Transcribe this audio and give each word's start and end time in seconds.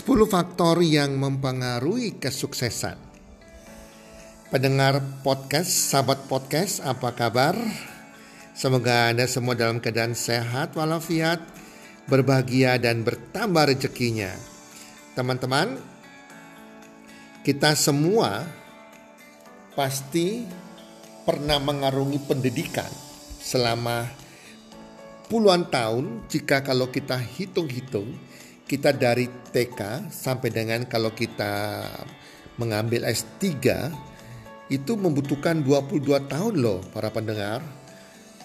10 0.00 0.32
faktor 0.32 0.80
yang 0.80 1.20
mempengaruhi 1.20 2.16
kesuksesan. 2.16 2.96
Pendengar 4.48 4.96
podcast, 5.20 5.68
sahabat 5.68 6.24
podcast, 6.24 6.80
apa 6.80 7.12
kabar? 7.12 7.52
Semoga 8.56 9.12
Anda 9.12 9.28
semua 9.28 9.52
dalam 9.52 9.76
keadaan 9.76 10.16
sehat 10.16 10.72
walafiat, 10.72 11.44
berbahagia 12.08 12.80
dan 12.80 13.04
bertambah 13.04 13.76
rezekinya. 13.76 14.32
Teman-teman, 15.12 15.76
kita 17.44 17.76
semua 17.76 18.48
pasti 19.76 20.48
pernah 21.28 21.60
mengarungi 21.60 22.24
pendidikan 22.24 22.88
selama 23.36 24.08
puluhan 25.28 25.68
tahun 25.68 26.24
jika 26.32 26.64
kalau 26.64 26.88
kita 26.88 27.20
hitung-hitung 27.20 28.29
kita 28.70 28.94
dari 28.94 29.26
TK 29.26 30.06
sampai 30.14 30.54
dengan 30.54 30.86
kalau 30.86 31.10
kita 31.10 31.82
mengambil 32.54 33.02
S3 33.10 33.42
itu 34.70 34.94
membutuhkan 34.94 35.66
22 35.66 36.30
tahun 36.30 36.54
loh 36.54 36.78
para 36.94 37.10
pendengar. 37.10 37.58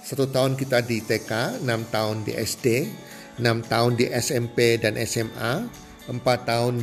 Satu 0.01 0.25
tahun 0.25 0.57
kita 0.57 0.81
di 0.81 1.05
TK, 1.05 1.61
6 1.61 1.93
tahun 1.93 2.25
di 2.25 2.33
SD, 2.33 2.89
6 3.37 3.69
tahun 3.69 3.91
di 3.93 4.09
SMP 4.09 4.81
dan 4.81 4.97
SMA, 5.05 5.69
4 6.09 6.17
tahun 6.49 6.81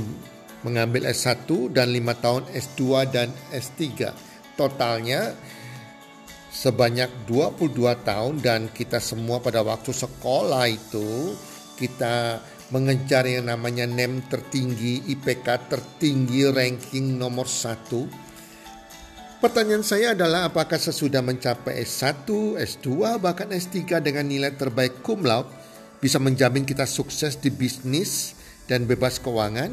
mengambil 0.62 1.10
S1 1.10 1.74
dan 1.74 1.90
5 1.90 2.22
tahun 2.22 2.42
S2 2.54 2.82
dan 3.10 3.34
S3. 3.50 4.14
Totalnya 4.54 5.34
sebanyak 6.54 7.10
22 7.26 8.06
tahun 8.06 8.38
dan 8.38 8.70
kita 8.70 9.02
semua 9.02 9.42
pada 9.42 9.66
waktu 9.66 9.90
sekolah 9.90 10.70
itu 10.70 11.34
kita 11.74 12.38
mengejar 12.72 13.28
yang 13.28 13.52
namanya 13.52 13.84
NEM 13.84 14.24
tertinggi, 14.32 15.04
IPK 15.12 15.68
tertinggi, 15.68 16.48
ranking 16.48 17.20
nomor 17.20 17.44
satu. 17.44 18.08
Pertanyaan 19.44 19.84
saya 19.84 20.16
adalah 20.16 20.48
apakah 20.48 20.80
sesudah 20.80 21.20
mencapai 21.20 21.84
S1, 21.84 22.24
S2, 22.56 23.20
bahkan 23.20 23.52
S3 23.52 24.00
dengan 24.00 24.24
nilai 24.24 24.56
terbaik 24.56 25.04
cum 25.04 25.20
laude 25.20 25.52
bisa 26.00 26.16
menjamin 26.16 26.64
kita 26.64 26.88
sukses 26.88 27.36
di 27.36 27.52
bisnis 27.52 28.32
dan 28.64 28.88
bebas 28.88 29.20
keuangan? 29.20 29.68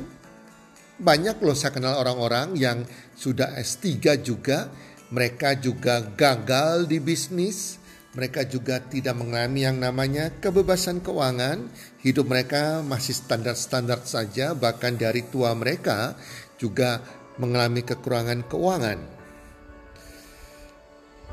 Banyak 1.00 1.40
loh 1.40 1.56
saya 1.56 1.72
kenal 1.72 1.96
orang-orang 2.04 2.60
yang 2.60 2.84
sudah 3.16 3.56
S3 3.56 4.20
juga, 4.20 4.68
mereka 5.16 5.56
juga 5.56 6.04
gagal 6.04 6.92
di 6.92 7.00
bisnis, 7.00 7.79
mereka 8.20 8.44
juga 8.44 8.84
tidak 8.84 9.16
mengalami 9.16 9.64
yang 9.64 9.80
namanya 9.80 10.28
kebebasan 10.44 11.00
keuangan. 11.00 11.72
Hidup 12.04 12.28
mereka 12.28 12.84
masih 12.84 13.16
standar-standar 13.16 14.04
saja, 14.04 14.52
bahkan 14.52 15.00
dari 15.00 15.24
tua 15.24 15.56
mereka 15.56 16.20
juga 16.60 17.00
mengalami 17.40 17.88
kekurangan 17.88 18.44
keuangan. 18.52 19.00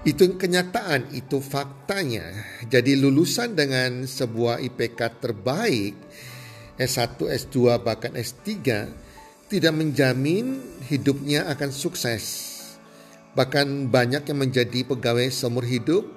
Itu 0.06 0.38
kenyataan, 0.38 1.10
itu 1.18 1.42
faktanya. 1.42 2.30
Jadi 2.70 2.94
lulusan 2.94 3.58
dengan 3.58 4.06
sebuah 4.06 4.62
IPK 4.62 5.18
terbaik, 5.18 5.98
S1, 6.78 7.18
S2, 7.18 7.82
bahkan 7.82 8.14
S3, 8.14 8.46
tidak 9.50 9.74
menjamin 9.74 10.62
hidupnya 10.86 11.50
akan 11.50 11.74
sukses. 11.74 12.54
Bahkan 13.34 13.90
banyak 13.90 14.22
yang 14.30 14.38
menjadi 14.46 14.86
pegawai 14.86 15.26
seumur 15.28 15.66
hidup 15.66 16.15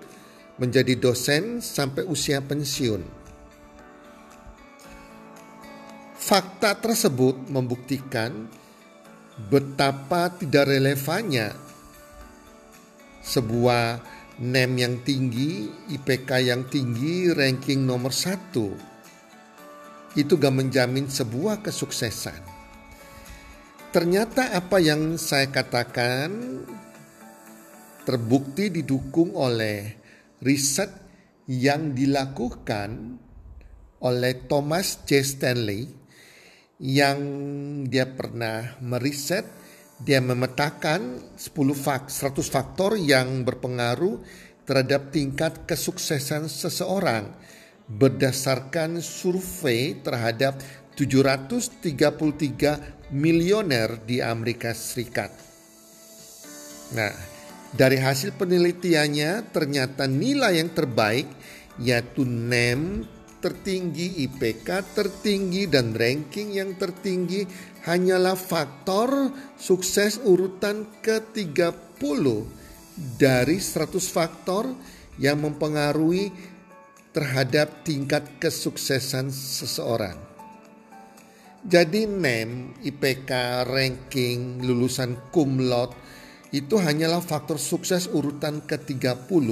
menjadi 0.60 1.00
dosen 1.00 1.64
sampai 1.64 2.04
usia 2.04 2.44
pensiun. 2.44 3.02
Fakta 6.20 6.78
tersebut 6.78 7.48
membuktikan 7.48 8.52
betapa 9.48 10.30
tidak 10.36 10.68
relevannya 10.68 11.56
sebuah 13.24 14.04
NEM 14.40 14.72
yang 14.80 14.96
tinggi, 15.04 15.68
IPK 15.96 16.30
yang 16.44 16.68
tinggi, 16.68 17.32
ranking 17.32 17.84
nomor 17.84 18.12
satu. 18.12 18.72
Itu 20.16 20.36
gak 20.40 20.56
menjamin 20.56 21.08
sebuah 21.08 21.64
kesuksesan. 21.64 22.40
Ternyata 23.90 24.54
apa 24.54 24.78
yang 24.78 25.18
saya 25.18 25.50
katakan 25.50 26.62
terbukti 28.06 28.70
didukung 28.70 29.34
oleh 29.34 29.99
riset 30.44 30.92
yang 31.50 31.98
dilakukan 31.98 33.18
oleh 34.00 34.34
Thomas 34.48 35.04
J. 35.04 35.24
Stanley 35.24 35.90
yang 36.80 37.20
dia 37.88 38.08
pernah 38.08 38.80
meriset 38.80 39.44
dia 40.00 40.24
memetakan 40.24 41.36
10 41.36 41.76
fak, 41.76 42.08
100 42.08 42.40
faktor 42.48 42.96
yang 42.96 43.44
berpengaruh 43.44 44.24
terhadap 44.64 45.12
tingkat 45.12 45.68
kesuksesan 45.68 46.48
seseorang 46.48 47.36
berdasarkan 47.90 49.02
survei 49.04 50.00
terhadap 50.00 50.64
733 50.96 53.12
milioner 53.12 54.00
di 54.08 54.24
Amerika 54.24 54.72
Serikat. 54.72 55.36
Nah, 56.96 57.39
dari 57.70 58.02
hasil 58.02 58.34
penelitiannya 58.34 59.54
ternyata 59.54 60.10
nilai 60.10 60.58
yang 60.58 60.74
terbaik 60.74 61.30
yaitu 61.80 62.26
NEM 62.26 63.06
tertinggi, 63.40 64.28
IPK 64.28 64.68
tertinggi 64.92 65.64
dan 65.72 65.96
ranking 65.96 66.52
yang 66.60 66.76
tertinggi 66.76 67.48
hanyalah 67.88 68.36
faktor 68.36 69.32
sukses 69.56 70.20
urutan 70.28 70.84
ke-30 71.00 72.26
dari 73.16 73.58
100 73.64 73.96
faktor 74.12 74.68
yang 75.16 75.40
mempengaruhi 75.40 76.32
terhadap 77.16 77.88
tingkat 77.88 78.28
kesuksesan 78.44 79.32
seseorang. 79.32 80.20
Jadi 81.60 82.08
NEM, 82.08 82.80
IPK, 82.88 83.32
ranking, 83.68 84.64
lulusan 84.64 85.32
cum 85.32 85.60
laude 85.60 85.96
itu 86.50 86.82
hanyalah 86.82 87.22
faktor 87.22 87.62
sukses 87.62 88.10
urutan 88.10 88.62
ke-30. 88.66 89.48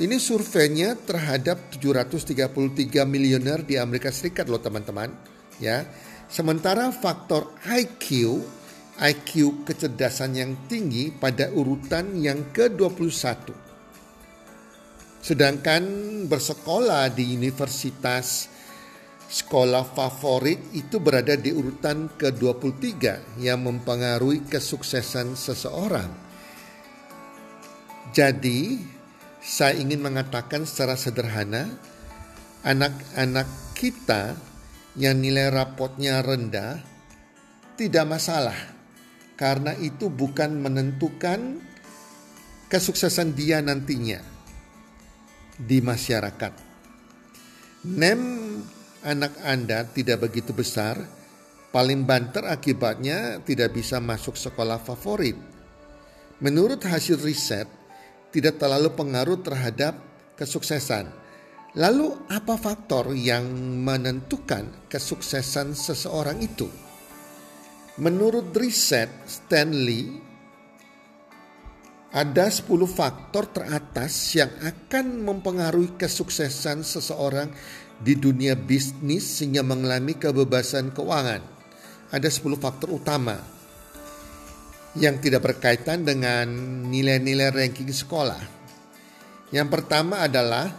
Ini 0.00 0.16
surveinya 0.16 0.96
terhadap 0.96 1.70
733 1.76 3.04
miliuner 3.04 3.62
di 3.62 3.76
Amerika 3.76 4.08
Serikat 4.08 4.48
loh 4.48 4.58
teman-teman, 4.58 5.12
ya. 5.60 5.84
Sementara 6.30 6.88
faktor 6.94 7.52
IQ, 7.66 8.38
IQ 8.96 9.62
kecerdasan 9.66 10.38
yang 10.38 10.52
tinggi 10.70 11.10
pada 11.12 11.52
urutan 11.52 12.16
yang 12.16 12.48
ke-21. 12.54 13.50
Sedangkan 15.20 15.84
bersekolah 16.26 17.12
di 17.12 17.36
universitas 17.36 18.48
sekolah 19.30 19.86
favorit 19.94 20.58
itu 20.74 20.98
berada 20.98 21.38
di 21.38 21.54
urutan 21.54 22.10
ke-23 22.18 23.38
yang 23.38 23.62
mempengaruhi 23.62 24.42
kesuksesan 24.50 25.38
seseorang. 25.38 26.10
Jadi, 28.10 28.82
saya 29.38 29.78
ingin 29.78 30.02
mengatakan 30.02 30.66
secara 30.66 30.98
sederhana, 30.98 31.70
anak-anak 32.66 33.46
kita 33.78 34.34
yang 34.98 35.22
nilai 35.22 35.46
rapotnya 35.54 36.18
rendah 36.26 36.82
tidak 37.78 38.10
masalah 38.10 38.58
karena 39.38 39.78
itu 39.78 40.10
bukan 40.10 40.58
menentukan 40.58 41.62
kesuksesan 42.66 43.32
dia 43.38 43.62
nantinya 43.62 44.20
di 45.54 45.78
masyarakat. 45.78 46.52
NEM 47.86 48.20
anak 49.04 49.36
Anda 49.44 49.88
tidak 49.88 50.28
begitu 50.28 50.52
besar, 50.52 51.00
paling 51.72 52.04
banter 52.04 52.44
akibatnya 52.44 53.40
tidak 53.44 53.76
bisa 53.76 54.02
masuk 54.02 54.36
sekolah 54.36 54.80
favorit. 54.80 55.36
Menurut 56.40 56.80
hasil 56.84 57.20
riset, 57.20 57.68
tidak 58.32 58.56
terlalu 58.56 58.92
pengaruh 58.96 59.40
terhadap 59.44 59.96
kesuksesan. 60.38 61.12
Lalu 61.78 62.16
apa 62.26 62.58
faktor 62.58 63.14
yang 63.14 63.46
menentukan 63.86 64.90
kesuksesan 64.90 65.76
seseorang 65.76 66.42
itu? 66.42 66.66
Menurut 68.00 68.50
riset 68.56 69.12
Stanley, 69.28 70.30
ada 72.10 72.50
10 72.50 72.66
faktor 72.90 73.54
teratas 73.54 74.34
yang 74.34 74.50
akan 74.66 75.22
mempengaruhi 75.22 75.94
kesuksesan 75.94 76.82
seseorang 76.82 77.54
di 78.00 78.16
dunia 78.16 78.56
bisnis 78.56 79.38
sehingga 79.38 79.60
mengalami 79.60 80.16
kebebasan 80.16 80.96
keuangan. 80.96 81.44
Ada 82.10 82.26
10 82.26 82.56
faktor 82.58 82.96
utama 82.96 83.38
yang 84.98 85.22
tidak 85.22 85.46
berkaitan 85.46 86.02
dengan 86.02 86.48
nilai-nilai 86.90 87.54
ranking 87.54 87.92
sekolah. 87.92 88.42
Yang 89.54 89.68
pertama 89.70 90.26
adalah 90.26 90.72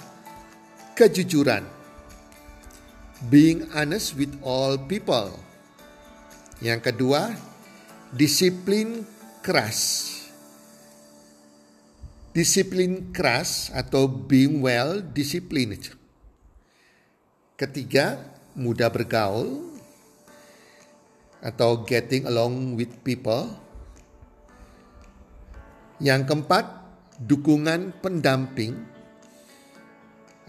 kejujuran. 0.97 1.63
Being 3.29 3.69
honest 3.71 4.17
with 4.17 4.33
all 4.41 4.81
people. 4.81 5.37
Yang 6.57 6.91
kedua, 6.91 7.37
disiplin 8.09 9.05
keras. 9.45 10.09
Disiplin 12.33 13.13
keras 13.13 13.69
atau 13.75 14.09
being 14.09 14.63
well 14.65 15.03
disciplined. 15.03 16.00
Ketiga, 17.61 18.17
mudah 18.57 18.89
bergaul 18.89 19.61
atau 21.45 21.85
getting 21.85 22.25
along 22.25 22.73
with 22.73 22.89
people. 23.05 23.53
Yang 26.01 26.25
keempat, 26.25 26.65
dukungan 27.21 28.01
pendamping 28.01 28.73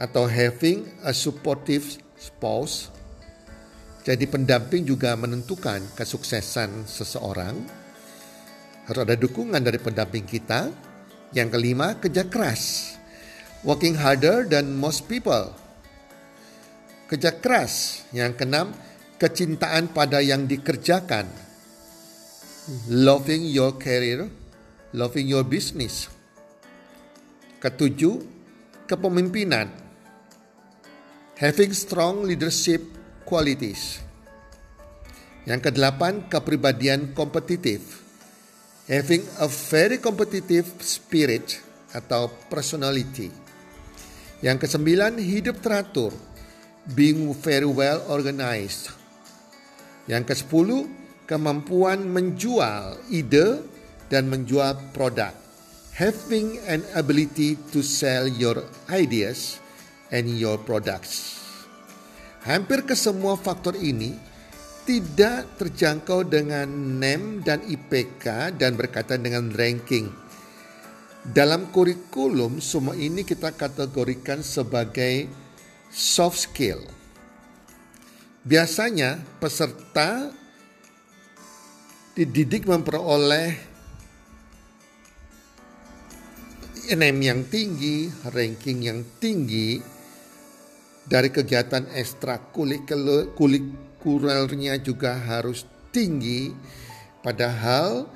atau 0.00 0.24
having 0.24 0.88
a 1.04 1.12
supportive 1.12 2.00
spouse. 2.16 2.88
Jadi 4.08 4.24
pendamping 4.24 4.88
juga 4.88 5.12
menentukan 5.12 5.84
kesuksesan 5.92 6.88
seseorang. 6.88 7.60
Harus 8.88 9.04
ada 9.04 9.20
dukungan 9.20 9.60
dari 9.60 9.76
pendamping 9.76 10.24
kita. 10.24 10.72
Yang 11.36 11.60
kelima, 11.60 11.92
kerja 12.00 12.24
keras. 12.24 12.96
Working 13.68 14.00
harder 14.00 14.48
than 14.48 14.80
most 14.80 15.04
people. 15.12 15.52
Kerja 17.12 17.36
keras. 17.36 18.08
Yang 18.16 18.40
keenam, 18.40 18.72
kecintaan 19.20 19.92
pada 19.92 20.24
yang 20.24 20.48
dikerjakan. 20.48 21.28
Loving 22.88 23.44
your 23.52 23.76
career, 23.76 24.32
loving 24.96 25.28
your 25.28 25.44
business. 25.44 26.08
Ketujuh, 27.60 28.16
kepemimpinan 28.88 29.82
having 31.42 31.74
strong 31.74 32.22
leadership 32.22 32.78
qualities. 33.26 33.98
Yang 35.42 35.74
kedelapan, 35.74 36.30
kepribadian 36.30 37.10
kompetitif. 37.18 37.98
Having 38.86 39.26
a 39.42 39.50
very 39.50 39.98
competitive 39.98 40.70
spirit 40.78 41.58
atau 41.90 42.30
personality. 42.46 43.26
Yang 44.38 44.70
kesembilan, 44.70 45.18
hidup 45.18 45.58
teratur. 45.58 46.14
Being 46.82 47.30
very 47.30 47.70
well 47.70 48.02
organized. 48.10 48.90
Yang 50.10 50.34
kesepuluh, 50.34 50.90
kemampuan 51.30 52.10
menjual 52.10 52.98
ide 53.06 53.62
dan 54.10 54.26
menjual 54.26 54.90
produk. 54.90 55.30
Having 55.94 56.58
an 56.66 56.82
ability 56.98 57.54
to 57.70 57.86
sell 57.86 58.26
your 58.26 58.66
ideas 58.90 59.62
and 60.10 60.26
your 60.26 60.58
products. 60.58 61.38
Hampir 62.42 62.82
ke 62.82 62.98
semua 62.98 63.38
faktor 63.38 63.78
ini 63.78 64.18
tidak 64.82 65.62
terjangkau 65.62 66.26
dengan 66.26 66.66
NEM 66.98 67.46
dan 67.46 67.62
IPK 67.62 68.58
dan 68.58 68.74
berkaitan 68.74 69.22
dengan 69.22 69.54
ranking. 69.54 70.10
Dalam 71.22 71.70
kurikulum 71.70 72.58
semua 72.58 72.98
ini 72.98 73.22
kita 73.22 73.54
kategorikan 73.54 74.42
sebagai 74.42 75.30
soft 75.92 76.48
skill. 76.48 76.80
Biasanya 78.42 79.22
peserta 79.38 80.34
dididik 82.16 82.66
memperoleh 82.66 83.54
NEM 86.90 87.22
yang 87.22 87.46
tinggi, 87.46 88.10
ranking 88.34 88.82
yang 88.82 89.06
tinggi 89.22 89.78
dari 91.06 91.30
kegiatan 91.30 91.86
ekstrakurikulernya 91.94 94.82
juga 94.82 95.14
harus 95.14 95.62
tinggi. 95.94 96.50
Padahal 97.22 98.10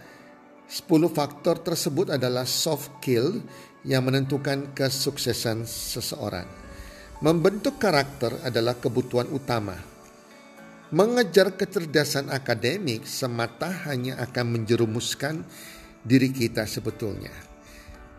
10 0.66 0.90
faktor 1.14 1.62
tersebut 1.62 2.10
adalah 2.10 2.42
soft 2.42 2.98
skill 2.98 3.38
yang 3.86 4.02
menentukan 4.02 4.74
kesuksesan 4.74 5.62
seseorang. 5.62 6.65
Membentuk 7.16 7.80
karakter 7.80 8.44
adalah 8.44 8.76
kebutuhan 8.76 9.32
utama. 9.32 9.72
Mengejar 10.92 11.56
kecerdasan 11.56 12.28
akademik 12.28 13.08
semata 13.08 13.72
hanya 13.88 14.20
akan 14.20 14.60
menjerumuskan 14.60 15.40
diri 16.04 16.28
kita 16.28 16.68
sebetulnya. 16.68 17.32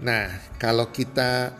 Nah, 0.01 0.57
kalau 0.57 0.89
kita 0.89 1.53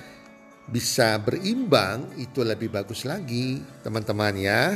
bisa 0.66 1.16
berimbang 1.22 2.18
itu 2.18 2.42
lebih 2.42 2.74
bagus 2.74 3.06
lagi 3.06 3.62
teman-teman 3.86 4.34
ya. 4.36 4.74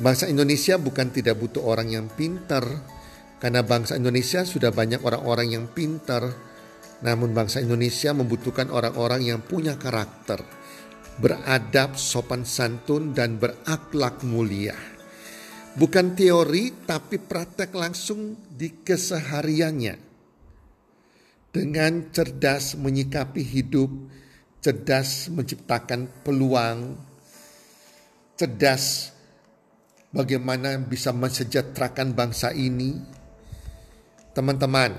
Bangsa 0.00 0.26
Indonesia 0.26 0.80
bukan 0.80 1.12
tidak 1.12 1.36
butuh 1.36 1.68
orang 1.68 1.92
yang 1.92 2.08
pintar 2.08 2.64
karena 3.44 3.60
bangsa 3.60 4.00
Indonesia 4.00 4.40
sudah 4.42 4.72
banyak 4.72 5.04
orang-orang 5.04 5.52
yang 5.52 5.68
pintar. 5.68 6.32
Namun 7.04 7.36
bangsa 7.36 7.60
Indonesia 7.60 8.16
membutuhkan 8.16 8.72
orang-orang 8.72 9.28
yang 9.28 9.44
punya 9.44 9.76
karakter, 9.76 10.40
beradab, 11.18 11.94
sopan 11.94 12.42
santun 12.42 13.14
dan 13.14 13.38
berakhlak 13.38 14.22
mulia. 14.26 14.74
Bukan 15.74 16.14
teori 16.14 16.86
tapi 16.86 17.18
praktek 17.18 17.74
langsung 17.74 18.38
di 18.50 18.82
kesehariannya. 18.82 20.14
Dengan 21.54 22.10
cerdas 22.10 22.74
menyikapi 22.74 23.42
hidup, 23.42 23.90
cerdas 24.58 25.30
menciptakan 25.30 26.10
peluang, 26.26 26.98
cerdas 28.34 29.14
bagaimana 30.10 30.78
bisa 30.82 31.14
mensejahterakan 31.14 32.14
bangsa 32.14 32.50
ini. 32.54 32.98
Teman-teman, 34.34 34.94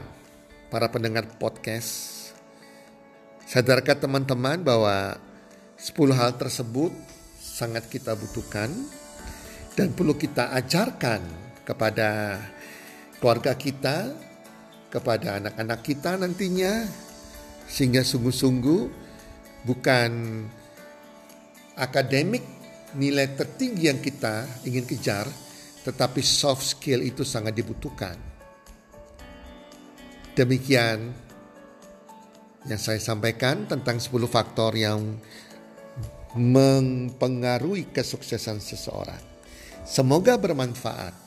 para 0.71 0.87
pendengar 0.87 1.27
podcast, 1.39 2.31
sadarkah 3.43 3.99
teman-teman 3.99 4.63
bahwa 4.63 5.19
10 5.85 6.17
hal 6.17 6.33
tersebut 6.33 6.89
sangat 7.37 7.85
kita 7.85 8.17
butuhkan 8.17 8.73
dan 9.77 9.93
perlu 9.93 10.17
kita 10.17 10.49
ajarkan 10.57 11.21
kepada 11.61 12.41
keluarga 13.21 13.53
kita, 13.53 14.09
kepada 14.89 15.37
anak-anak 15.37 15.85
kita 15.85 16.17
nantinya 16.17 16.89
sehingga 17.69 18.01
sungguh-sungguh 18.01 18.81
bukan 19.69 20.11
akademik 21.77 22.41
nilai 22.97 23.37
tertinggi 23.37 23.85
yang 23.85 24.01
kita 24.01 24.65
ingin 24.65 24.89
kejar, 24.89 25.29
tetapi 25.85 26.25
soft 26.25 26.65
skill 26.65 27.05
itu 27.05 27.21
sangat 27.21 27.53
dibutuhkan. 27.53 28.17
Demikian 30.33 31.13
yang 32.65 32.81
saya 32.81 32.97
sampaikan 32.97 33.69
tentang 33.69 34.01
10 34.01 34.25
faktor 34.25 34.73
yang 34.73 35.21
mempengaruhi 36.35 37.87
kesuksesan 37.95 38.59
seseorang. 38.59 39.23
Semoga 39.87 40.35
bermanfaat. 40.35 41.25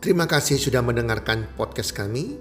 Terima 0.00 0.24
kasih 0.24 0.56
sudah 0.56 0.80
mendengarkan 0.80 1.48
podcast 1.56 1.92
kami. 1.92 2.36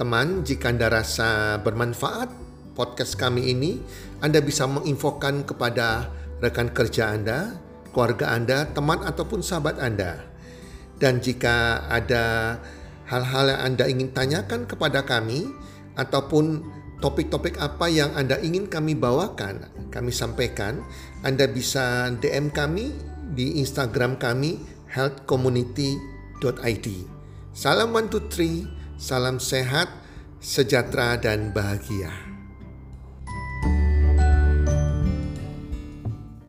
Teman, 0.00 0.42
jika 0.42 0.72
Anda 0.72 0.88
rasa 0.88 1.60
bermanfaat 1.60 2.32
podcast 2.74 3.14
kami 3.14 3.52
ini, 3.54 3.78
Anda 4.24 4.40
bisa 4.40 4.66
menginfokan 4.66 5.46
kepada 5.46 6.10
rekan 6.42 6.72
kerja 6.72 7.12
Anda, 7.14 7.54
keluarga 7.94 8.34
Anda, 8.34 8.66
teman 8.72 9.04
ataupun 9.04 9.44
sahabat 9.44 9.78
Anda. 9.78 10.33
Dan 11.04 11.20
jika 11.20 11.84
ada 11.92 12.56
hal-hal 13.04 13.52
yang 13.52 13.60
Anda 13.60 13.84
ingin 13.92 14.16
tanyakan 14.16 14.64
kepada 14.64 15.04
kami 15.04 15.52
ataupun 16.00 16.64
topik-topik 17.04 17.60
apa 17.60 17.92
yang 17.92 18.16
Anda 18.16 18.40
ingin 18.40 18.72
kami 18.72 18.96
bawakan, 18.96 19.68
kami 19.92 20.08
sampaikan, 20.08 20.80
Anda 21.20 21.44
bisa 21.44 22.08
DM 22.24 22.48
kami 22.48 22.96
di 23.36 23.60
Instagram 23.60 24.16
kami 24.16 24.56
healthcommunity.id. 24.88 26.86
Salam 27.52 27.92
one 27.92 28.08
two 28.08 28.24
three, 28.32 28.64
salam 28.96 29.36
sehat, 29.36 29.92
sejahtera 30.40 31.20
dan 31.20 31.52
bahagia. 31.52 32.33